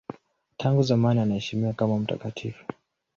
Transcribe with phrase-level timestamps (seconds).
[0.57, 2.63] Tangu zamani anaheshimiwa kama mtakatifu.